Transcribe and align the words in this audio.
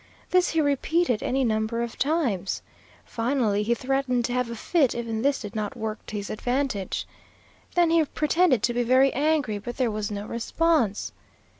This 0.31 0.49
he 0.49 0.61
repeated 0.61 1.21
any 1.21 1.43
number 1.43 1.83
of 1.83 1.95
times. 1.99 2.63
Finally, 3.05 3.61
he 3.61 3.75
threatened 3.75 4.25
to 4.25 4.33
have 4.33 4.49
a 4.49 4.55
fit; 4.55 4.95
even 4.95 5.21
this 5.21 5.39
did 5.39 5.55
not 5.55 5.77
work 5.77 6.03
to 6.07 6.15
his 6.15 6.31
advantage. 6.31 7.05
Then 7.75 7.91
he 7.91 8.03
pretended 8.05 8.63
to 8.63 8.73
be 8.73 8.81
very 8.81 9.13
angry, 9.13 9.59
but 9.59 9.77
there 9.77 9.91
was 9.91 10.09
no 10.09 10.25
response. 10.25 11.11